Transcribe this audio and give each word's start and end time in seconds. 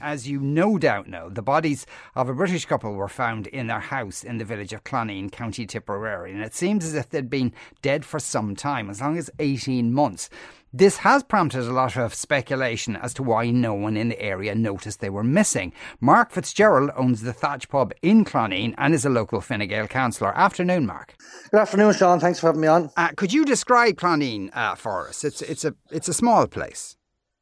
as 0.00 0.28
you 0.28 0.40
no 0.40 0.78
doubt 0.78 1.08
know, 1.08 1.28
the 1.28 1.42
bodies 1.42 1.86
of 2.14 2.28
a 2.28 2.34
British 2.34 2.64
couple 2.64 2.94
were 2.94 3.08
found 3.08 3.46
in 3.48 3.66
their 3.66 3.80
house 3.80 4.24
in 4.24 4.38
the 4.38 4.44
village 4.44 4.72
of 4.72 4.84
Cloneen, 4.84 5.30
County 5.30 5.66
Tipperary, 5.66 6.32
and 6.32 6.42
it 6.42 6.54
seems 6.54 6.84
as 6.84 6.94
if 6.94 7.10
they'd 7.10 7.30
been 7.30 7.52
dead 7.82 8.04
for 8.04 8.18
some 8.18 8.56
time, 8.56 8.90
as 8.90 9.00
long 9.00 9.16
as 9.18 9.30
18 9.38 9.92
months. 9.92 10.30
This 10.72 10.98
has 10.98 11.24
prompted 11.24 11.64
a 11.64 11.72
lot 11.72 11.96
of 11.96 12.14
speculation 12.14 12.94
as 12.94 13.12
to 13.14 13.24
why 13.24 13.50
no 13.50 13.74
one 13.74 13.96
in 13.96 14.08
the 14.08 14.22
area 14.22 14.54
noticed 14.54 15.00
they 15.00 15.10
were 15.10 15.24
missing. 15.24 15.72
Mark 16.00 16.30
Fitzgerald 16.30 16.90
owns 16.96 17.22
the 17.22 17.32
Thatch 17.32 17.68
Pub 17.68 17.92
in 18.02 18.24
Cloneen 18.24 18.74
and 18.78 18.94
is 18.94 19.04
a 19.04 19.10
local 19.10 19.40
Fine 19.40 19.66
Gael 19.66 19.88
councillor. 19.88 20.32
Afternoon, 20.38 20.86
Mark. 20.86 21.16
Good 21.50 21.58
afternoon, 21.58 21.92
Sean. 21.94 22.20
Thanks 22.20 22.38
for 22.38 22.46
having 22.46 22.60
me 22.60 22.68
on. 22.68 22.90
Uh, 22.96 23.08
could 23.16 23.32
you 23.32 23.44
describe 23.44 23.96
Cloneen 23.96 24.50
uh, 24.54 24.76
for 24.76 25.08
us? 25.08 25.24
It's 25.24 25.42
it's 25.42 25.64
a 25.64 25.74
it's 25.90 26.06
a 26.06 26.14
small 26.14 26.46
place. 26.46 26.96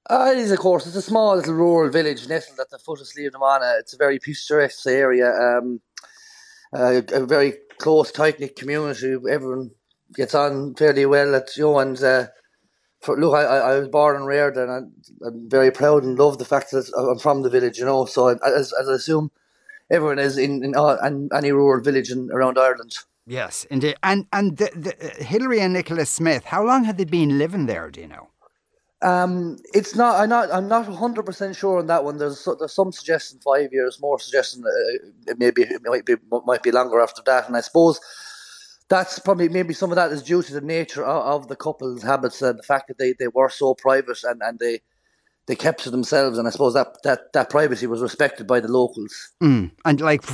Uh, 0.08 0.30
it 0.32 0.38
is, 0.38 0.50
of 0.50 0.58
course. 0.58 0.86
It's 0.86 0.96
a 0.96 1.02
small 1.02 1.36
little 1.36 1.54
rural 1.54 1.90
village 1.90 2.28
nestled 2.28 2.58
at 2.60 2.70
the 2.70 2.78
foot 2.78 3.00
of 3.00 3.06
Slievenamon. 3.06 3.78
It's 3.78 3.92
a 3.92 3.98
very 3.98 4.18
picturesque 4.18 4.86
area, 4.86 5.30
um, 5.30 5.80
uh, 6.72 7.02
a 7.12 7.26
very 7.26 7.54
close, 7.78 8.10
tight 8.10 8.40
knit 8.40 8.56
community. 8.56 9.16
Everyone 9.30 9.70
gets 10.14 10.34
on 10.34 10.74
fairly 10.76 11.04
well. 11.04 11.34
At 11.34 11.54
you 11.56 11.64
know, 11.64 11.78
and 11.78 12.02
uh, 12.02 12.28
for, 13.00 13.20
look, 13.20 13.34
I, 13.34 13.42
I 13.42 13.78
was 13.78 13.88
born 13.88 14.16
and 14.16 14.26
reared, 14.26 14.56
and 14.56 14.70
I'm, 14.70 14.92
I'm, 15.26 15.50
very 15.50 15.70
proud 15.70 16.04
and 16.04 16.18
love 16.18 16.38
the 16.38 16.46
fact 16.46 16.70
that 16.70 16.90
I'm 16.96 17.18
from 17.18 17.42
the 17.42 17.50
village. 17.50 17.78
You 17.78 17.84
know, 17.84 18.06
so 18.06 18.28
as, 18.28 18.72
as 18.80 18.88
I 18.88 18.94
assume 18.94 19.30
everyone 19.90 20.18
is 20.18 20.38
in, 20.38 20.64
in, 20.64 20.74
uh, 20.74 20.96
in 21.04 21.28
any 21.34 21.52
rural 21.52 21.82
village 21.82 22.10
in, 22.10 22.30
around 22.32 22.58
Ireland. 22.58 22.94
Yes, 23.26 23.66
indeed. 23.70 23.96
And 24.02 24.26
and 24.32 24.56
the, 24.56 24.70
the, 24.74 25.22
Hilary 25.22 25.60
and 25.60 25.74
Nicholas 25.74 26.08
Smith, 26.08 26.44
how 26.44 26.64
long 26.64 26.84
had 26.84 26.96
they 26.96 27.04
been 27.04 27.36
living 27.36 27.66
there? 27.66 27.90
Do 27.90 28.00
you 28.00 28.08
know? 28.08 28.28
Um, 29.00 29.58
it's 29.72 29.94
not. 29.94 30.20
I'm 30.20 30.28
not. 30.28 30.50
I'm 30.52 30.68
not 30.68 30.88
100 30.88 31.24
percent 31.24 31.54
sure 31.54 31.78
on 31.78 31.86
that 31.86 32.04
one. 32.04 32.18
There's 32.18 32.48
there's 32.58 32.72
some 32.72 32.90
suggestion 32.90 33.38
five 33.44 33.72
years, 33.72 34.00
more 34.00 34.18
suggestion 34.18 34.64
uh, 34.66 35.34
maybe 35.38 35.62
it 35.62 35.82
might 35.84 36.04
be 36.04 36.16
might 36.46 36.62
be 36.62 36.72
longer 36.72 37.00
after 37.00 37.22
that. 37.26 37.46
And 37.46 37.56
I 37.56 37.60
suppose 37.60 38.00
that's 38.88 39.18
probably 39.18 39.48
maybe 39.48 39.74
some 39.74 39.92
of 39.92 39.96
that 39.96 40.10
is 40.10 40.22
due 40.22 40.42
to 40.42 40.52
the 40.52 40.60
nature 40.60 41.04
of, 41.04 41.42
of 41.42 41.48
the 41.48 41.56
couple's 41.56 42.02
habits 42.02 42.40
and 42.42 42.58
the 42.58 42.62
fact 42.62 42.88
that 42.88 42.98
they, 42.98 43.12
they 43.18 43.28
were 43.28 43.50
so 43.50 43.74
private 43.74 44.18
and, 44.24 44.40
and 44.42 44.58
they 44.58 44.80
they 45.46 45.54
kept 45.54 45.82
to 45.84 45.90
themselves. 45.90 46.38
And 46.38 46.48
I 46.48 46.50
suppose 46.50 46.74
that 46.74 47.02
that, 47.04 47.32
that 47.34 47.50
privacy 47.50 47.86
was 47.86 48.02
respected 48.02 48.46
by 48.46 48.60
the 48.60 48.68
locals. 48.68 49.30
Mm. 49.42 49.70
And 49.84 50.00
like, 50.00 50.24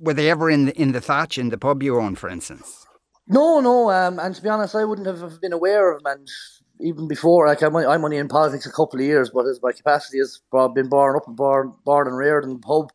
were 0.00 0.14
they 0.14 0.30
ever 0.30 0.50
in 0.50 0.66
the, 0.66 0.80
in 0.80 0.92
the 0.92 1.00
thatch 1.00 1.38
in 1.38 1.50
the 1.50 1.58
pub 1.58 1.82
you 1.82 1.98
own, 1.98 2.16
for 2.16 2.28
instance? 2.28 2.86
No, 3.26 3.60
no. 3.60 3.90
Um, 3.90 4.18
and 4.18 4.34
to 4.34 4.42
be 4.42 4.48
honest, 4.48 4.74
I 4.74 4.84
wouldn't 4.84 5.06
have 5.06 5.40
been 5.40 5.52
aware 5.52 5.92
of 5.92 6.02
them. 6.02 6.12
And 6.18 6.28
even 6.80 7.08
before, 7.08 7.46
like 7.46 7.62
I'm, 7.62 7.74
I'm 7.76 8.04
only 8.04 8.16
in 8.16 8.28
politics 8.28 8.66
a 8.66 8.72
couple 8.72 9.00
of 9.00 9.06
years, 9.06 9.30
but 9.30 9.46
as 9.46 9.60
my 9.62 9.72
capacity 9.72 10.18
has 10.18 10.40
been 10.74 10.88
born 10.88 11.16
up 11.16 11.26
and 11.26 11.36
born, 11.36 11.72
born 11.84 12.06
and 12.06 12.16
reared 12.16 12.44
in 12.44 12.54
the 12.54 12.58
pub, 12.58 12.90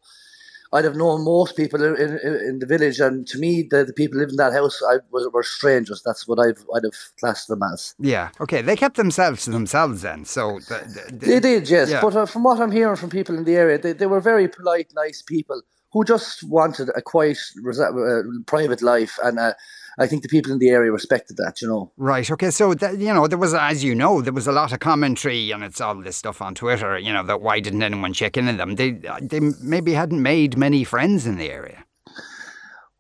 I'd 0.72 0.86
have 0.86 0.96
known 0.96 1.24
most 1.24 1.56
people 1.56 1.84
in, 1.84 1.96
in, 1.96 2.18
in 2.50 2.60
the 2.60 2.66
village, 2.66 3.00
and 3.00 3.28
to 3.28 3.38
me, 3.38 3.68
the, 3.70 3.86
the 3.86 3.94
people 3.94 4.18
living 4.18 4.34
in 4.34 4.38
that 4.38 4.54
house 4.54 4.82
I 4.90 4.98
was, 5.12 5.30
were 5.32 5.44
strangers. 5.44 6.02
That's 6.04 6.28
what 6.28 6.40
I've, 6.40 6.66
I'd 6.76 6.84
have 6.84 6.96
classed 7.20 7.48
them 7.48 7.62
as. 7.72 7.94
Yeah, 8.00 8.30
okay. 8.42 8.64
They 8.64 8.76
kept 8.76 8.98
themselves 8.98 9.44
to 9.44 9.52
themselves 9.52 10.02
then. 10.02 10.26
So 10.26 10.60
the, 10.68 11.12
the, 11.12 11.26
they 11.28 11.40
did, 11.40 11.70
yes. 11.70 11.92
Yeah. 11.92 12.02
But 12.02 12.16
uh, 12.16 12.26
from 12.26 12.44
what 12.44 12.60
I'm 12.60 12.72
hearing 12.72 12.96
from 12.96 13.12
people 13.12 13.38
in 13.38 13.44
the 13.44 13.56
area, 13.56 13.78
they, 13.78 13.94
they 13.94 14.08
were 14.08 14.20
very 14.20 14.48
polite, 14.48 14.92
nice 14.96 15.22
people 15.22 15.62
who 15.92 16.04
just 16.04 16.42
wanted 16.44 16.90
a 16.96 17.02
quiet, 17.04 17.38
uh, 17.68 18.22
private 18.48 18.82
life 18.82 19.20
and. 19.24 19.40
Uh, 19.40 19.54
I 20.00 20.08
think 20.08 20.24
the 20.24 20.30
people 20.30 20.52
in 20.52 20.60
the 20.60 20.70
area 20.70 20.92
respected 20.92 21.38
that, 21.38 21.62
you 21.62 21.68
know. 21.68 21.92
Right. 21.98 22.30
Okay. 22.30 22.50
So 22.50 22.74
that, 22.74 22.98
you 22.98 23.14
know, 23.14 23.28
there 23.28 23.38
was, 23.38 23.54
as 23.54 23.84
you 23.84 23.94
know, 23.94 24.22
there 24.22 24.34
was 24.34 24.48
a 24.48 24.52
lot 24.52 24.74
of 24.74 24.80
commentary, 24.80 25.52
and 25.52 25.64
it's 25.64 25.80
all 25.80 25.96
this 25.96 26.18
stuff 26.18 26.42
on 26.42 26.56
Twitter. 26.56 26.98
You 26.98 27.14
know, 27.14 27.24
that 27.24 27.42
why 27.42 27.60
didn't 27.60 27.84
anyone 27.84 28.14
check 28.14 28.38
in 28.38 28.48
on 28.48 28.58
them? 28.58 28.76
They 28.76 28.92
they 29.22 29.40
maybe 29.62 29.94
hadn't 29.94 30.22
made 30.22 30.58
many 30.58 30.84
friends 30.84 31.28
in 31.28 31.38
the 31.38 31.50
area. 31.52 31.86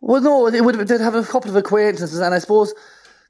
Well, 0.01 0.21
no, 0.21 0.49
they 0.49 0.61
would 0.61 0.75
they'd 0.75 0.99
have 0.99 1.15
a 1.15 1.23
couple 1.23 1.49
of 1.49 1.55
acquaintances, 1.55 2.19
and 2.19 2.35
I 2.35 2.39
suppose 2.39 2.73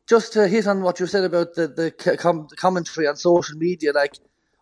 just 0.08 0.34
to 0.34 0.48
hit 0.48 0.68
on 0.68 0.82
what 0.82 1.00
you 1.00 1.06
said 1.06 1.24
about 1.24 1.56
the 1.56 1.68
the, 1.68 2.18
com- 2.18 2.48
commentary 2.58 3.08
on 3.08 3.16
social 3.16 3.58
media, 3.58 3.94
like 3.94 4.16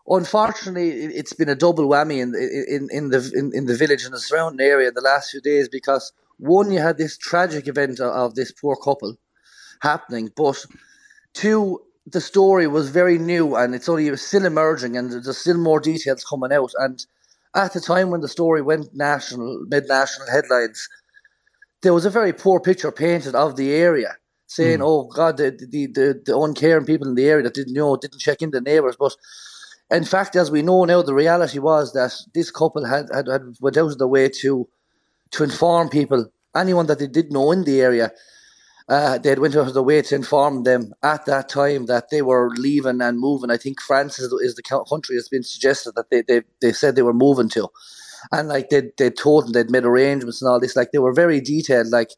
unfortunately, 0.06 0.90
it's 0.90 1.32
been 1.32 1.48
a 1.48 1.54
double 1.54 1.88
whammy 1.88 2.20
in 2.20 2.34
in 2.34 2.88
in 2.90 3.08
the 3.08 3.32
in, 3.34 3.50
in 3.54 3.66
the 3.66 3.74
village 3.74 4.04
and 4.04 4.14
the 4.14 4.20
surrounding 4.20 4.64
area 4.64 4.88
in 4.88 4.94
the 4.94 5.00
last 5.00 5.30
few 5.30 5.40
days 5.40 5.68
because 5.68 6.12
one, 6.42 6.72
you 6.72 6.80
had 6.80 6.98
this 6.98 7.16
tragic 7.16 7.68
event 7.68 8.00
of 8.00 8.34
this 8.34 8.50
poor 8.50 8.74
couple 8.74 9.16
happening, 9.80 10.30
but 10.36 10.64
two, 11.34 11.80
the 12.04 12.20
story 12.20 12.66
was 12.66 12.90
very 12.90 13.16
new 13.16 13.54
and 13.54 13.76
it's 13.76 13.88
only 13.88 14.14
still 14.16 14.44
emerging 14.44 14.96
and 14.96 15.12
there's 15.12 15.38
still 15.38 15.56
more 15.56 15.78
details 15.78 16.24
coming 16.24 16.52
out. 16.52 16.72
And 16.78 17.04
at 17.54 17.72
the 17.74 17.80
time 17.80 18.10
when 18.10 18.22
the 18.22 18.28
story 18.28 18.60
went 18.60 18.92
national, 18.92 19.66
mid 19.68 19.86
national 19.86 20.28
headlines, 20.30 20.88
there 21.82 21.94
was 21.94 22.04
a 22.04 22.10
very 22.10 22.32
poor 22.32 22.58
picture 22.58 22.90
painted 22.90 23.36
of 23.36 23.54
the 23.54 23.72
area, 23.72 24.16
saying, 24.48 24.80
mm. 24.80 24.86
"Oh 24.86 25.04
God, 25.04 25.36
the, 25.36 25.50
the 25.50 25.86
the 25.86 26.22
the 26.24 26.36
uncaring 26.36 26.86
people 26.86 27.08
in 27.08 27.14
the 27.14 27.28
area 27.28 27.44
that 27.44 27.54
didn't 27.54 27.74
know, 27.74 27.96
didn't 27.96 28.20
check 28.20 28.42
in 28.42 28.50
the 28.50 28.60
neighbours." 28.60 28.96
But 28.98 29.14
in 29.90 30.04
fact, 30.04 30.34
as 30.34 30.50
we 30.50 30.62
know 30.62 30.84
now, 30.84 31.02
the 31.02 31.14
reality 31.14 31.58
was 31.58 31.92
that 31.92 32.12
this 32.34 32.50
couple 32.50 32.84
had 32.84 33.08
had, 33.12 33.28
had 33.28 33.42
went 33.60 33.76
out 33.76 33.92
of 33.92 33.98
the 33.98 34.08
way 34.08 34.28
to 34.40 34.68
to 35.32 35.44
inform 35.44 35.88
people, 35.88 36.30
anyone 36.54 36.86
that 36.86 36.98
they 36.98 37.06
did 37.06 37.32
know 37.32 37.52
in 37.52 37.64
the 37.64 37.80
area, 37.80 38.12
uh, 38.88 39.18
they 39.18 39.30
had 39.30 39.38
went 39.38 39.56
out 39.56 39.68
of 39.68 39.74
the 39.74 39.82
way 39.82 40.02
to 40.02 40.14
inform 40.14 40.64
them 40.64 40.92
at 41.02 41.24
that 41.26 41.48
time 41.48 41.86
that 41.86 42.10
they 42.10 42.22
were 42.22 42.50
leaving 42.56 43.00
and 43.00 43.18
moving. 43.18 43.50
I 43.50 43.56
think 43.56 43.80
France 43.80 44.18
is, 44.18 44.32
is 44.32 44.54
the 44.54 44.62
country 44.62 45.16
that's 45.16 45.28
been 45.28 45.42
suggested 45.42 45.94
that 45.94 46.10
they, 46.10 46.22
they, 46.22 46.42
they 46.60 46.72
said 46.72 46.94
they 46.94 47.02
were 47.02 47.14
moving 47.14 47.48
to. 47.50 47.68
And 48.30 48.48
like 48.48 48.70
they 48.70 48.90
they 48.98 49.10
told 49.10 49.46
them 49.46 49.52
they'd 49.52 49.70
made 49.70 49.84
arrangements 49.84 50.40
and 50.40 50.48
all 50.48 50.60
this. 50.60 50.76
Like 50.76 50.92
they 50.92 50.98
were 50.98 51.12
very 51.12 51.40
detailed, 51.40 51.88
like 51.88 52.10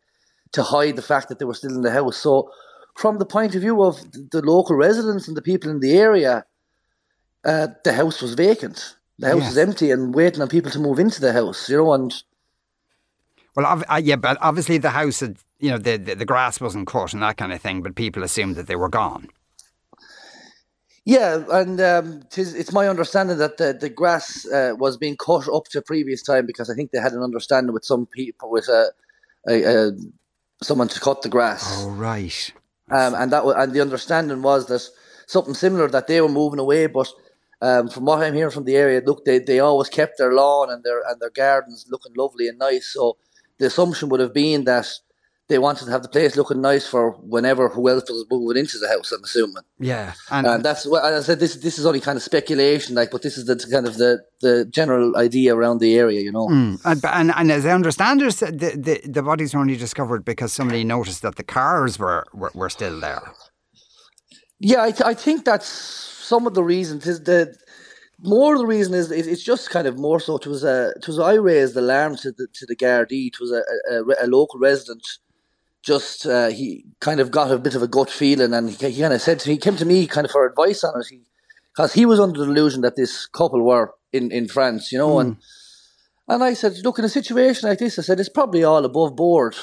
to 0.53 0.63
hide 0.63 0.97
the 0.97 1.03
fact 1.03 1.29
that 1.29 1.39
they 1.39 1.45
were 1.45 1.55
still 1.55 1.75
in 1.75 1.83
the 1.83 1.91
house. 1.91 2.17
So 2.17 2.51
from 2.95 3.19
the 3.19 3.27
point 3.27 3.55
of 3.55 3.63
view 3.63 3.83
of 3.83 4.01
the 4.31 4.43
local 4.43 4.77
residents 4.77 5.29
and 5.29 5.37
the 5.37 5.43
people 5.43 5.71
in 5.71 5.81
the 5.81 5.97
area, 5.97 6.45
uh, 7.45 7.69
the 7.85 7.93
house 7.93 8.21
was 8.21 8.35
vacant. 8.35 8.97
The 9.19 9.29
house 9.29 9.41
yes. 9.41 9.49
was 9.51 9.59
empty 9.59 9.91
and 9.91 10.15
waiting 10.15 10.43
on 10.43 10.49
people 10.49 10.71
to 10.73 10.79
move 10.79 10.99
into 10.99 11.21
the 11.21 11.33
house, 11.33 11.71
you 11.71 11.77
know, 11.77 11.93
and 11.95 12.13
well, 13.57 13.83
uh, 13.89 14.01
yeah, 14.03 14.17
but 14.17 14.39
obviously 14.41 14.79
the 14.79 14.91
house 14.91 15.21
had, 15.21 15.37
you 15.59 15.71
know, 15.71 15.79
the, 15.79 15.97
the, 15.97 16.15
the 16.15 16.25
grass 16.25 16.61
wasn't 16.61 16.87
cut 16.87 17.13
and 17.13 17.23
that 17.23 17.37
kind 17.37 17.53
of 17.53 17.61
thing, 17.61 17.83
but 17.83 17.95
people 17.95 18.23
assumed 18.23 18.57
that 18.57 18.67
they 18.67 18.77
were 18.77 18.89
gone. 18.89 19.29
Yeah, 21.07 21.45
and 21.51 21.81
um, 21.83 22.23
it's 22.35 22.73
my 22.73 22.89
understanding 22.89 23.37
that 23.37 23.59
the, 23.59 23.77
the 23.79 23.91
grass 23.91 24.47
uh, 24.47 24.73
was 24.79 24.97
being 24.97 25.19
cut 25.19 25.47
up 25.53 25.65
to 25.69 25.83
previous 25.83 26.23
time 26.23 26.47
because 26.47 26.71
I 26.71 26.75
think 26.75 26.93
they 26.93 26.99
had 26.99 27.13
an 27.13 27.23
understanding 27.23 27.75
with 27.75 27.85
some 27.85 28.07
people 28.07 28.51
with 28.51 28.69
a, 28.69 28.91
a, 29.47 29.65
a 29.65 29.93
someone 30.63 30.89
to 30.89 31.01
cut 31.01 31.21
the 31.21 31.29
grass. 31.29 31.85
Oh 31.85 31.91
right. 31.91 32.53
Um, 32.91 33.15
and 33.15 33.31
that 33.33 33.45
and 33.45 33.73
the 33.75 33.83
understanding 33.83 34.41
was 34.41 34.67
that 34.69 34.89
something 35.27 35.53
similar 35.53 35.89
that 35.89 36.07
they 36.07 36.23
were 36.23 36.29
moving 36.29 36.59
away, 36.59 36.87
but 36.87 37.09
um, 37.61 37.89
from 37.89 38.07
what 38.07 38.23
I'm 38.23 38.35
hearing 38.35 38.51
from 38.51 38.65
the 38.65 38.77
area, 38.77 39.03
look, 39.05 39.27
they, 39.27 39.39
they 39.39 39.61
always 39.61 39.91
kept 39.91 40.19
their 40.19 40.33
lawn 40.33 40.71
and 40.71 40.85
their 40.85 41.03
and 41.07 41.21
their 41.21 41.31
gardens 41.31 41.87
looking 41.91 42.15
lovely 42.17 42.49
and 42.49 42.59
nice. 42.59 42.93
So 42.95 43.19
the 43.59 43.67
assumption 43.67 44.09
would 44.09 44.21
have 44.21 44.35
been 44.35 44.65
that 44.65 44.87
they 45.47 45.59
wanted 45.59 45.85
to 45.85 45.91
have 45.91 46.03
the 46.03 46.09
place 46.09 46.37
looking 46.37 46.63
nice 46.63 46.87
for 46.87 47.11
whenever 47.21 47.69
who 47.69 47.87
else 47.91 48.09
was 48.09 48.25
moving 48.31 48.57
into 48.57 48.79
the 48.79 48.89
house. 48.89 49.13
I'm 49.13 49.23
assuming. 49.23 49.63
Yeah, 49.79 50.15
and, 50.31 50.47
and 50.47 50.65
that's 50.65 50.87
what 50.87 51.05
I 51.05 51.21
said. 51.21 51.39
This 51.39 51.57
this 51.57 51.79
is 51.79 51.85
only 51.85 52.01
kind 52.01 52.17
of 52.17 52.23
speculation, 52.23 52.95
like, 52.95 53.11
but 53.11 53.21
this 53.21 53.37
is 53.37 53.45
the 53.45 53.57
kind 53.71 53.87
of 53.87 53.99
the, 53.99 54.23
the 54.41 54.65
general 54.65 55.17
idea 55.19 55.55
around 55.55 55.81
the 55.81 55.99
area, 55.99 56.23
you 56.23 56.33
know. 56.33 56.49
Mm. 56.49 56.81
And, 56.85 57.05
and, 57.05 57.33
and 57.37 57.53
as 57.53 57.67
I 57.67 57.73
understand 57.73 58.23
it, 58.23 58.37
the, 58.39 58.73
the 58.77 59.01
the 59.07 59.23
bodies 59.23 59.53
were 59.55 59.61
only 59.61 59.77
discovered 59.77 60.25
because 60.25 60.53
somebody 60.53 60.83
noticed 60.83 61.21
that 61.21 61.37
the 61.37 61.45
cars 61.45 61.99
were 61.99 62.25
were, 62.33 62.51
were 62.55 62.71
still 62.71 62.99
there. 62.99 63.33
Yeah, 64.61 64.83
I, 64.83 64.93
th- 64.93 65.03
I 65.03 65.13
think 65.13 65.45
that's 65.45 65.67
some 65.69 66.47
of 66.47 66.55
the 66.55 66.65
reasons. 66.65 67.07
Is 67.07 67.23
the 67.25 67.55
more 68.21 68.55
of 68.55 68.61
the 68.61 68.67
reason 68.67 68.95
is 68.95 69.11
it's 69.11 69.43
just 69.43 69.71
kind 69.71 69.87
of 69.87 69.99
more 69.99 70.21
so. 70.21 70.37
It 70.37 70.47
was 70.47 70.65
a 70.65 70.93
it 70.97 71.07
was 71.07 71.19
I 71.19 71.35
raised 71.35 71.75
the 71.75 71.81
alarm 71.81 72.17
to 72.19 72.33
the 72.33 72.47
to 72.53 72.67
the 72.67 72.77
Gardaí. 72.77 73.29
It 73.29 73.41
was 73.41 73.53
a, 73.53 73.63
a, 73.93 74.27
a 74.27 74.29
local 74.29 74.61
resident. 74.61 75.03
Just 75.83 76.25
uh, 76.25 76.49
he 76.49 76.85
kind 77.01 77.21
of 77.21 77.31
got 77.31 77.51
a 77.51 77.59
bit 77.59 77.75
of 77.75 77.83
a 77.83 77.89
gut 77.89 78.11
feeling, 78.11 78.55
and 78.55 78.71
he, 78.71 78.91
he 78.91 79.01
kind 79.03 79.13
of 79.13 79.21
said 79.21 79.39
to 79.41 79.49
me, 79.49 79.55
he 79.55 79.61
came 79.61 79.77
to 79.77 79.85
me 79.85 80.07
kind 80.07 80.25
of 80.25 80.31
for 80.31 80.47
advice 80.47 80.83
on 80.83 80.99
it. 80.99 81.07
because 81.73 81.93
he, 81.93 82.01
he 82.01 82.07
was 82.07 82.19
under 82.19 82.41
the 82.41 82.47
delusion 82.47 82.81
that 82.81 82.97
this 82.97 83.27
couple 83.27 83.63
were 83.63 83.93
in, 84.11 84.31
in 84.33 84.49
France, 84.49 84.91
you 84.93 84.99
know, 84.99 85.17
mm. 85.17 85.21
and 85.21 85.37
and 86.27 86.43
I 86.43 86.55
said, 86.55 86.79
look, 86.83 86.99
in 86.99 87.05
a 87.05 87.09
situation 87.09 87.69
like 87.69 87.79
this, 87.79 87.99
I 87.99 88.03
said 88.03 88.19
it's 88.19 88.31
probably 88.31 88.65
all 88.65 88.85
above 88.85 89.15
board. 89.15 89.57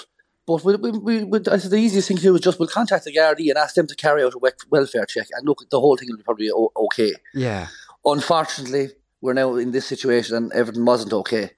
But 0.46 0.64
we, 0.64 0.76
we, 0.76 1.24
we, 1.24 1.40
I 1.52 1.58
said 1.58 1.72
the 1.72 1.78
easiest 1.78 2.08
thing 2.08 2.18
to 2.18 2.24
do 2.24 2.36
is 2.36 2.42
just 2.42 2.60
we'll 2.60 2.68
contact 2.68 3.06
the 3.06 3.14
Gardaí 3.14 3.50
and 3.50 3.58
ask 3.58 3.76
them 3.76 3.88
to 3.88 3.96
carry 3.96 4.24
out 4.24 4.34
a 4.34 4.54
welfare 4.70 5.06
check, 5.06 5.28
and 5.34 5.48
look, 5.48 5.64
the 5.70 5.80
whole 5.80 5.98
thing 5.98 6.10
will 6.10 6.18
be 6.18 6.24
probably 6.24 6.52
okay. 6.52 7.14
Yeah. 7.34 7.68
Unfortunately, 8.04 8.90
we're 9.22 9.34
now 9.34 9.56
in 9.56 9.72
this 9.72 9.86
situation 9.86 10.36
and 10.36 10.52
everything 10.54 10.86
wasn't 10.86 11.14
okay. 11.14 11.52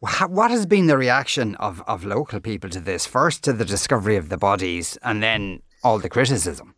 What 0.00 0.50
has 0.50 0.66
been 0.66 0.86
the 0.86 0.98
reaction 0.98 1.54
of, 1.54 1.82
of 1.86 2.04
local 2.04 2.38
people 2.38 2.68
to 2.70 2.80
this? 2.80 3.06
First, 3.06 3.42
to 3.44 3.54
the 3.54 3.64
discovery 3.64 4.16
of 4.16 4.28
the 4.28 4.36
bodies, 4.36 4.98
and 5.02 5.22
then 5.22 5.62
all 5.82 5.98
the 5.98 6.10
criticism. 6.10 6.74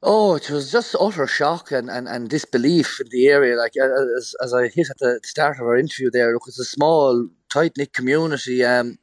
Oh, 0.00 0.36
it 0.36 0.48
was 0.48 0.70
just 0.70 0.94
utter 1.00 1.26
shock 1.26 1.72
and, 1.72 1.90
and, 1.90 2.06
and 2.06 2.28
disbelief 2.28 3.00
in 3.00 3.08
the 3.10 3.26
area. 3.28 3.56
Like 3.56 3.72
as, 3.76 4.34
as 4.40 4.54
I 4.54 4.68
hit 4.68 4.90
at 4.90 4.98
the 4.98 5.18
start 5.24 5.58
of 5.58 5.66
our 5.66 5.76
interview 5.76 6.10
there, 6.10 6.32
look, 6.32 6.42
it's 6.46 6.60
a 6.60 6.64
small, 6.64 7.28
tight 7.52 7.72
knit 7.76 7.92
community, 7.92 8.62
um, 8.64 8.98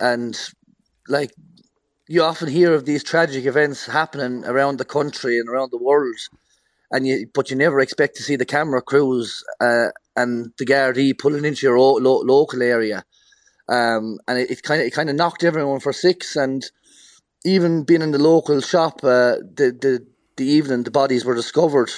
and 0.00 0.38
like 1.08 1.32
you 2.08 2.22
often 2.22 2.48
hear 2.48 2.74
of 2.74 2.84
these 2.84 3.02
tragic 3.02 3.46
events 3.46 3.86
happening 3.86 4.44
around 4.44 4.78
the 4.78 4.84
country 4.84 5.38
and 5.38 5.48
around 5.48 5.70
the 5.70 5.82
world, 5.82 6.16
and 6.90 7.06
you 7.06 7.26
but 7.34 7.50
you 7.50 7.56
never 7.56 7.80
expect 7.80 8.16
to 8.16 8.22
see 8.22 8.36
the 8.36 8.44
camera 8.44 8.82
crews 8.82 9.42
uh, 9.60 9.88
and 10.16 10.52
the 10.58 10.66
Gardaí 10.66 11.18
pulling 11.18 11.44
into 11.44 11.66
your 11.66 11.78
lo- 11.78 11.96
lo- 11.96 12.22
local 12.22 12.62
area, 12.62 13.04
um, 13.68 14.18
and 14.28 14.38
it 14.38 14.62
kind 14.62 14.80
of 14.80 14.86
it 14.86 14.92
kind 14.92 15.10
of 15.10 15.16
knocked 15.16 15.44
everyone 15.44 15.80
for 15.80 15.92
six. 15.92 16.36
And 16.36 16.64
even 17.44 17.84
being 17.84 18.02
in 18.02 18.12
the 18.12 18.18
local 18.18 18.60
shop, 18.60 19.00
uh, 19.02 19.36
the 19.56 19.76
the 19.80 20.06
the 20.36 20.46
evening 20.46 20.84
the 20.84 20.90
bodies 20.90 21.24
were 21.24 21.34
discovered, 21.34 21.90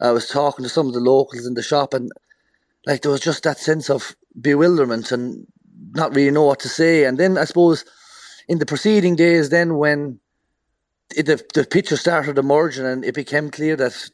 I 0.00 0.12
was 0.12 0.28
talking 0.28 0.62
to 0.62 0.68
some 0.68 0.86
of 0.86 0.94
the 0.94 1.00
locals 1.00 1.46
in 1.46 1.54
the 1.54 1.62
shop, 1.62 1.94
and 1.94 2.10
like 2.86 3.02
there 3.02 3.12
was 3.12 3.20
just 3.20 3.42
that 3.44 3.58
sense 3.58 3.90
of 3.90 4.14
bewilderment 4.40 5.12
and 5.12 5.46
not 5.92 6.14
really 6.14 6.30
know 6.30 6.44
what 6.44 6.60
to 6.60 6.68
say. 6.68 7.04
And 7.04 7.18
then 7.18 7.36
I 7.36 7.44
suppose 7.44 7.84
in 8.48 8.58
the 8.58 8.66
preceding 8.66 9.16
days, 9.16 9.50
then 9.50 9.76
when 9.76 10.20
it, 11.16 11.26
the, 11.26 11.42
the 11.54 11.64
picture 11.64 11.96
started 11.96 12.38
emerging 12.38 12.86
and 12.86 13.04
it 13.04 13.14
became 13.14 13.50
clear 13.50 13.76
that 13.76 14.10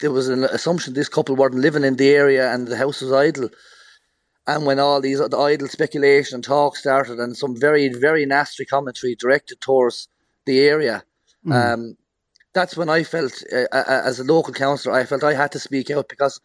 there 0.00 0.10
was 0.10 0.28
an 0.28 0.44
assumption 0.44 0.94
this 0.94 1.08
couple 1.08 1.36
weren't 1.36 1.54
living 1.54 1.84
in 1.84 1.96
the 1.96 2.10
area 2.10 2.52
and 2.52 2.68
the 2.68 2.76
house 2.76 3.00
was 3.00 3.12
idle. 3.12 3.50
And 4.46 4.64
when 4.64 4.78
all 4.78 5.00
these 5.00 5.18
the 5.18 5.36
idle 5.36 5.68
speculation 5.68 6.36
and 6.36 6.44
talk 6.44 6.76
started, 6.76 7.18
and 7.18 7.36
some 7.36 7.54
very 7.58 7.88
very 7.88 8.24
nasty 8.24 8.64
commentary 8.64 9.14
directed 9.14 9.60
towards 9.60 10.08
the 10.46 10.60
area, 10.60 11.04
mm. 11.44 11.52
um, 11.52 11.96
that's 12.54 12.76
when 12.76 12.88
I 12.88 13.02
felt, 13.02 13.42
uh, 13.52 13.66
as 13.86 14.18
a 14.18 14.24
local 14.24 14.54
councillor, 14.54 14.94
I 14.94 15.04
felt 15.04 15.22
I 15.22 15.34
had 15.34 15.52
to 15.52 15.58
speak 15.58 15.90
out 15.90 16.08
because 16.08 16.40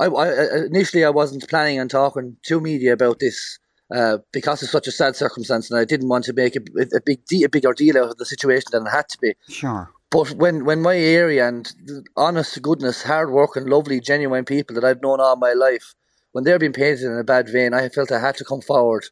I, 0.00 0.06
I, 0.06 0.64
initially 0.66 1.04
I 1.04 1.10
wasn't 1.10 1.48
planning 1.48 1.78
on 1.78 1.88
talking 1.88 2.36
to 2.42 2.60
media 2.60 2.92
about 2.92 3.20
this 3.20 3.58
uh, 3.94 4.18
because 4.32 4.62
it's 4.62 4.72
such 4.72 4.86
a 4.86 4.92
sad 4.92 5.16
circumstance, 5.16 5.70
and 5.70 5.78
I 5.78 5.84
didn't 5.84 6.08
want 6.08 6.24
to 6.26 6.32
make 6.32 6.56
a, 6.56 6.60
a 6.94 7.00
big 7.04 7.24
de- 7.26 7.44
a 7.44 7.48
bigger 7.48 7.72
deal 7.72 7.98
out 7.98 8.10
of 8.10 8.18
the 8.18 8.26
situation 8.26 8.68
than 8.72 8.86
it 8.86 8.90
had 8.90 9.08
to 9.08 9.18
be. 9.18 9.34
Sure. 9.48 9.90
But 10.10 10.30
when, 10.32 10.64
when 10.64 10.80
my 10.80 10.96
area 10.96 11.46
and 11.46 11.70
honest 12.16 12.54
to 12.54 12.60
goodness, 12.60 13.02
hard 13.02 13.30
working, 13.30 13.66
lovely, 13.66 14.00
genuine 14.00 14.44
people 14.44 14.74
that 14.74 14.84
I've 14.84 15.02
known 15.02 15.20
all 15.20 15.36
my 15.36 15.52
life, 15.52 15.94
when 16.32 16.44
they're 16.44 16.58
being 16.58 16.72
painted 16.72 17.04
in 17.04 17.18
a 17.18 17.24
bad 17.24 17.48
vein, 17.48 17.74
I 17.74 17.88
felt 17.88 18.10
I 18.10 18.20
had 18.20 18.36
to 18.36 18.44
come 18.44 18.62
forward 18.62 19.04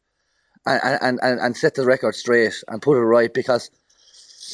and, 0.65 0.99
and, 1.01 1.19
and, 1.21 1.39
and 1.39 1.57
set 1.57 1.75
the 1.75 1.85
record 1.85 2.15
straight 2.15 2.63
and 2.67 2.81
put 2.81 2.97
it 2.97 3.01
right 3.01 3.31
because 3.31 3.69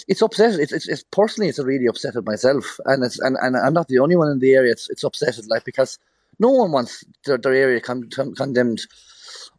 it's 0.07 0.21
upset. 0.21 0.59
It's, 0.59 0.73
it's, 0.73 0.87
it's 0.87 1.03
personally, 1.11 1.49
it's 1.49 1.59
really 1.59 1.85
upsetted 1.85 2.25
myself, 2.25 2.79
and 2.85 3.03
it's 3.03 3.19
and, 3.19 3.37
and 3.41 3.55
I'm 3.55 3.73
not 3.73 3.87
the 3.87 3.99
only 3.99 4.15
one 4.15 4.29
in 4.29 4.39
the 4.39 4.53
area. 4.53 4.71
It's 4.71 4.89
it's 4.89 5.03
upsetted, 5.03 5.47
like 5.49 5.65
because 5.65 5.99
no 6.39 6.49
one 6.49 6.71
wants 6.71 7.03
their, 7.25 7.37
their 7.37 7.53
area 7.53 7.79
con- 7.79 8.09
condemned 8.09 8.81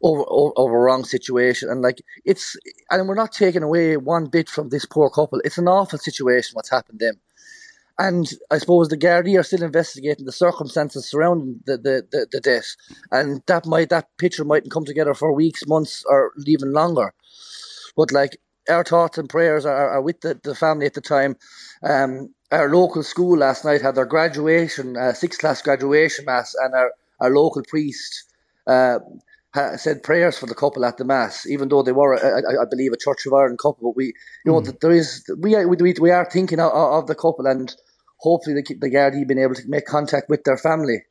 over, 0.01 0.23
over, 0.27 0.53
over 0.57 0.75
a 0.77 0.81
wrong 0.81 1.03
situation. 1.03 1.69
And 1.69 1.81
like 1.81 2.01
it's, 2.25 2.55
and 2.89 3.07
we're 3.07 3.15
not 3.15 3.31
taking 3.31 3.63
away 3.63 3.97
one 3.97 4.25
bit 4.25 4.49
from 4.49 4.69
this 4.69 4.85
poor 4.85 5.09
couple. 5.09 5.41
It's 5.43 5.57
an 5.57 5.67
awful 5.67 5.99
situation 5.99 6.55
what's 6.55 6.69
happened 6.69 6.99
to 6.99 7.05
them. 7.05 7.15
And 7.97 8.29
I 8.51 8.57
suppose 8.57 8.89
the 8.89 8.97
Gardaí 8.97 9.39
are 9.39 9.43
still 9.43 9.63
investigating 9.63 10.25
the 10.25 10.31
circumstances 10.33 11.09
surrounding 11.09 11.61
the, 11.65 11.77
the, 11.77 12.07
the, 12.11 12.27
the 12.29 12.41
death. 12.41 12.75
And 13.11 13.41
that 13.47 13.65
might 13.65 13.89
that 13.89 14.09
picture 14.17 14.43
mightn't 14.43 14.73
come 14.73 14.83
together 14.83 15.13
for 15.13 15.31
weeks, 15.31 15.65
months, 15.65 16.03
or 16.09 16.33
even 16.45 16.73
longer. 16.73 17.13
But 17.95 18.11
like 18.11 18.37
our 18.69 18.83
thoughts 18.83 19.17
and 19.17 19.29
prayers 19.29 19.65
are, 19.65 19.91
are 19.91 20.01
with 20.01 20.21
the, 20.21 20.39
the 20.43 20.55
family 20.55 20.85
at 20.85 20.93
the 20.93 21.01
time. 21.01 21.37
Um, 21.83 22.33
our 22.51 22.69
local 22.69 23.03
school 23.03 23.37
last 23.37 23.63
night 23.63 23.81
had 23.81 23.95
their 23.95 24.05
graduation, 24.05 24.97
uh, 24.97 25.13
sixth 25.13 25.39
class 25.39 25.61
graduation 25.61 26.25
mass, 26.25 26.53
and 26.55 26.73
our, 26.73 26.91
our 27.19 27.29
local 27.29 27.63
priest 27.67 28.25
uh, 28.67 28.99
said 29.77 30.03
prayers 30.03 30.37
for 30.37 30.45
the 30.45 30.55
couple 30.55 30.85
at 30.85 30.97
the 30.97 31.05
mass, 31.05 31.45
even 31.47 31.69
though 31.69 31.81
they 31.81 31.91
were, 31.91 32.15
I, 32.15 32.61
I 32.61 32.65
believe, 32.69 32.91
a 32.93 32.97
Church 32.97 33.25
of 33.25 33.33
Ireland 33.33 33.59
couple. 33.59 33.89
But 33.89 33.95
we, 33.95 34.05
you 34.45 34.51
know, 34.51 34.61
mm. 34.61 34.79
there 34.79 34.91
is 34.91 35.29
we 35.39 35.55
are, 35.55 35.67
we, 35.67 35.93
we 35.99 36.11
are 36.11 36.29
thinking 36.29 36.59
of, 36.59 36.71
of 36.71 37.07
the 37.07 37.15
couple, 37.15 37.47
and 37.47 37.73
hopefully 38.17 38.55
the 38.55 38.75
the 38.75 38.89
Gardaí 38.89 39.27
been 39.27 39.39
able 39.39 39.55
to 39.55 39.63
make 39.67 39.85
contact 39.85 40.29
with 40.29 40.43
their 40.43 40.57
family. 40.57 41.03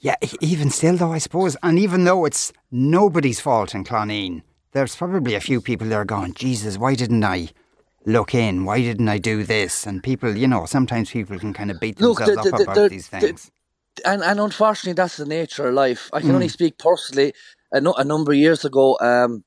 Yeah, 0.00 0.16
even 0.40 0.70
still, 0.70 0.96
though, 0.96 1.12
I 1.12 1.18
suppose, 1.18 1.56
and 1.62 1.78
even 1.78 2.04
though 2.04 2.24
it's 2.24 2.54
nobody's 2.70 3.38
fault 3.38 3.74
in 3.74 3.84
Cloneen, 3.84 4.42
there's 4.72 4.96
probably 4.96 5.34
a 5.34 5.40
few 5.40 5.60
people 5.60 5.88
there 5.88 6.06
going, 6.06 6.32
Jesus, 6.32 6.78
why 6.78 6.94
didn't 6.94 7.22
I 7.22 7.50
look 8.06 8.34
in? 8.34 8.64
Why 8.64 8.80
didn't 8.80 9.08
I 9.08 9.18
do 9.18 9.44
this? 9.44 9.86
And 9.86 10.02
people, 10.02 10.34
you 10.34 10.48
know, 10.48 10.64
sometimes 10.64 11.10
people 11.10 11.38
can 11.38 11.52
kind 11.52 11.70
of 11.70 11.80
beat 11.80 11.98
themselves 11.98 12.20
Look, 12.20 12.42
the, 12.42 12.64
the, 12.64 12.70
up 12.70 12.76
about 12.76 12.90
these 12.90 13.08
things 13.08 13.50
and 14.04 14.22
and 14.22 14.40
unfortunately, 14.40 14.94
that's 14.94 15.16
the 15.16 15.26
nature 15.26 15.68
of 15.68 15.74
life. 15.74 16.10
I 16.12 16.20
can 16.20 16.30
mm. 16.30 16.34
only 16.34 16.48
speak 16.48 16.78
personally. 16.78 17.32
A, 17.72 17.80
no, 17.80 17.92
a 17.94 18.04
number 18.04 18.32
of 18.32 18.38
years 18.38 18.64
ago, 18.64 18.98
um, 19.00 19.44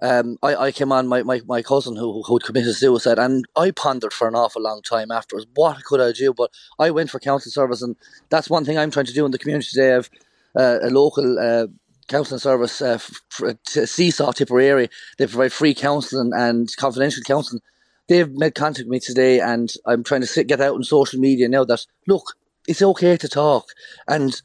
um, 0.00 0.38
I, 0.42 0.54
I 0.54 0.72
came 0.72 0.92
on 0.92 1.08
my, 1.08 1.24
my, 1.24 1.40
my 1.46 1.62
cousin 1.62 1.96
who 1.96 2.22
who 2.22 2.36
had 2.36 2.44
committed 2.44 2.74
suicide, 2.74 3.18
and 3.18 3.44
I 3.56 3.72
pondered 3.72 4.12
for 4.12 4.28
an 4.28 4.36
awful 4.36 4.62
long 4.62 4.82
time 4.82 5.10
afterwards. 5.10 5.46
What 5.54 5.84
could 5.84 6.00
I 6.00 6.12
do? 6.12 6.32
But 6.32 6.50
I 6.78 6.90
went 6.90 7.10
for 7.10 7.18
counselling 7.18 7.52
service, 7.52 7.82
and 7.82 7.96
that's 8.28 8.50
one 8.50 8.64
thing 8.64 8.78
I'm 8.78 8.90
trying 8.90 9.06
to 9.06 9.12
do 9.14 9.26
in 9.26 9.32
the 9.32 9.38
community 9.38 9.68
today. 9.72 9.92
Of 9.92 10.10
uh, 10.56 10.78
a 10.82 10.90
local 10.90 11.38
uh, 11.38 11.66
counselling 12.08 12.40
service, 12.40 12.80
uh, 12.80 12.98
for, 13.28 13.58
Seesaw 13.66 14.32
Tipperary. 14.32 14.88
They 15.18 15.26
provide 15.26 15.52
free 15.52 15.74
counselling 15.74 16.32
and 16.34 16.74
confidential 16.76 17.22
counselling. 17.22 17.62
They've 18.08 18.30
made 18.30 18.54
contact 18.54 18.86
with 18.86 18.92
me 18.92 19.00
today, 19.00 19.40
and 19.40 19.72
I'm 19.86 20.02
trying 20.02 20.22
to 20.22 20.26
sit, 20.26 20.46
get 20.46 20.60
out 20.60 20.74
on 20.74 20.82
social 20.82 21.20
media 21.20 21.48
now 21.48 21.64
that 21.64 21.84
look, 22.06 22.34
it's 22.68 22.82
okay 22.82 23.16
to 23.16 23.28
talk. 23.28 23.66
And 24.06 24.40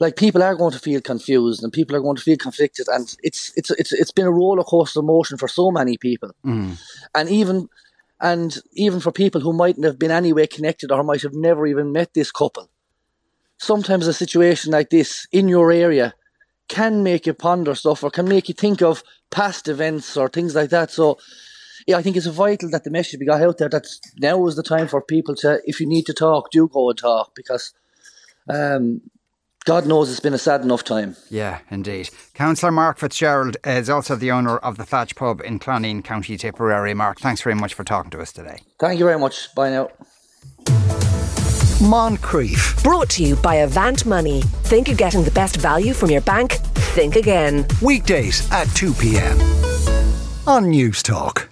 like 0.00 0.16
people 0.16 0.42
are 0.42 0.56
going 0.56 0.72
to 0.72 0.78
feel 0.78 1.00
confused 1.00 1.62
and 1.62 1.72
people 1.72 1.96
are 1.96 2.00
going 2.00 2.16
to 2.16 2.22
feel 2.22 2.36
conflicted 2.36 2.88
and 2.88 3.16
it's 3.22 3.52
it's 3.56 3.70
it's 3.70 3.92
it's 3.92 4.10
been 4.10 4.26
a 4.26 4.30
roller 4.30 4.64
coaster 4.64 5.00
emotion 5.00 5.38
for 5.38 5.48
so 5.48 5.70
many 5.70 5.96
people. 5.96 6.30
Mm. 6.44 6.78
and 7.14 7.28
even 7.28 7.68
and 8.20 8.58
even 8.72 9.00
for 9.00 9.12
people 9.12 9.40
who 9.40 9.52
mightn't 9.52 9.84
have 9.84 9.98
been 9.98 10.10
anyway 10.10 10.46
connected 10.46 10.90
or 10.90 11.02
might 11.02 11.22
have 11.22 11.34
never 11.34 11.66
even 11.66 11.92
met 11.92 12.14
this 12.14 12.32
couple. 12.32 12.68
Sometimes 13.58 14.06
a 14.06 14.12
situation 14.12 14.72
like 14.72 14.90
this 14.90 15.26
in 15.30 15.48
your 15.48 15.70
area 15.70 16.14
can 16.68 17.02
make 17.02 17.26
you 17.26 17.34
ponder 17.34 17.74
stuff 17.74 18.02
or 18.02 18.10
can 18.10 18.28
make 18.28 18.48
you 18.48 18.54
think 18.54 18.82
of 18.82 19.04
past 19.30 19.68
events 19.68 20.16
or 20.16 20.28
things 20.28 20.54
like 20.54 20.70
that. 20.70 20.90
So 20.90 21.18
yeah, 21.86 21.96
I 21.98 22.02
think 22.02 22.16
it's 22.16 22.26
vital 22.26 22.70
that 22.70 22.84
the 22.84 22.90
message 22.90 23.20
we 23.20 23.26
got 23.26 23.42
out 23.42 23.58
there 23.58 23.68
that 23.68 23.86
now 24.18 24.46
is 24.46 24.56
the 24.56 24.62
time 24.62 24.88
for 24.88 25.02
people 25.02 25.34
to, 25.36 25.60
if 25.64 25.80
you 25.80 25.86
need 25.86 26.06
to 26.06 26.14
talk, 26.14 26.50
do 26.50 26.68
go 26.68 26.90
and 26.90 26.98
talk 26.98 27.34
because 27.34 27.74
um, 28.48 29.02
God 29.64 29.86
knows 29.86 30.10
it's 30.10 30.20
been 30.20 30.34
a 30.34 30.38
sad 30.38 30.62
enough 30.62 30.84
time. 30.84 31.16
Yeah, 31.30 31.60
indeed. 31.70 32.10
Councillor 32.34 32.72
Mark 32.72 32.98
Fitzgerald 32.98 33.56
is 33.64 33.88
also 33.88 34.16
the 34.16 34.30
owner 34.30 34.58
of 34.58 34.76
the 34.76 34.84
Thatch 34.84 35.14
Pub 35.14 35.40
in 35.42 35.58
Cloneen, 35.58 36.04
County 36.04 36.36
Tipperary. 36.36 36.94
Mark, 36.94 37.20
thanks 37.20 37.42
very 37.42 37.54
much 37.54 37.74
for 37.74 37.84
talking 37.84 38.10
to 38.10 38.20
us 38.20 38.32
today. 38.32 38.58
Thank 38.78 38.98
you 38.98 39.04
very 39.04 39.18
much. 39.18 39.54
Bye 39.54 39.70
now. 39.70 39.90
Moncrieff. 41.80 42.82
Brought 42.82 43.10
to 43.10 43.22
you 43.22 43.36
by 43.36 43.56
Avant 43.56 44.06
Money. 44.06 44.42
Think 44.64 44.88
you're 44.88 44.96
getting 44.96 45.24
the 45.24 45.30
best 45.30 45.56
value 45.56 45.92
from 45.92 46.10
your 46.10 46.22
bank? 46.22 46.52
Think 46.94 47.16
again. 47.16 47.66
Weekdays 47.82 48.50
at 48.52 48.68
2 48.74 48.94
p.m. 48.94 49.38
on 50.46 50.64
Newstalk. 50.64 51.48